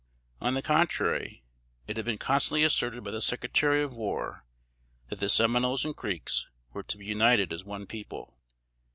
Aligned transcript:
On 0.39 0.55
the 0.55 0.63
contrary, 0.63 1.43
it 1.85 1.95
had 1.95 2.07
been 2.07 2.17
constantly 2.17 2.63
asserted 2.63 3.03
by 3.03 3.11
the 3.11 3.21
Secretary 3.21 3.83
of 3.83 3.95
War, 3.95 4.45
that 5.09 5.19
the 5.19 5.29
Seminoles 5.29 5.85
and 5.85 5.95
Creeks 5.95 6.47
were 6.73 6.81
to 6.81 6.97
be 6.97 7.05
united 7.05 7.53
as 7.53 7.63
one 7.63 7.85
people. 7.85 8.35